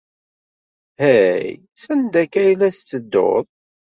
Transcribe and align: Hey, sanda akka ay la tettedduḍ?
Hey, 1.01 1.43
sanda 1.83 2.19
akka 2.23 2.39
ay 2.43 2.53
la 2.59 2.69
tettedduḍ? 2.75 3.45